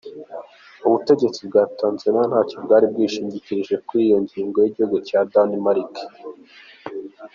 Ubutegetsi 0.85 1.39
bwa 1.49 1.63
Tanzaniya 1.79 2.23
ntaco 2.29 2.55
bwari 2.65 2.85
bwashikirize 2.91 3.75
kuri 3.87 4.01
iyo 4.07 4.17
ngingo 4.23 4.57
y'igihugu 4.61 4.95
ca 5.07 5.19
Danemark. 5.31 5.93